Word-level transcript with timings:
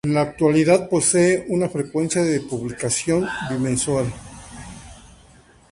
En 0.03 0.15
la 0.15 0.21
actualidad 0.21 0.89
posee 0.89 1.45
una 1.49 1.69
frecuencia 1.69 2.23
de 2.23 2.39
publicación 2.41 3.27
bimensual. 3.51 4.11